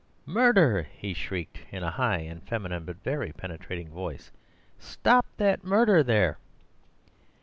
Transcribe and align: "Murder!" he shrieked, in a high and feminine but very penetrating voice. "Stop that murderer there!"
"Murder!" 0.25 0.81
he 0.91 1.13
shrieked, 1.13 1.59
in 1.71 1.83
a 1.83 1.91
high 1.91 2.17
and 2.17 2.41
feminine 2.41 2.85
but 2.85 3.03
very 3.03 3.31
penetrating 3.33 3.89
voice. 3.91 4.31
"Stop 4.79 5.27
that 5.37 5.63
murderer 5.63 6.01
there!" 6.01 6.39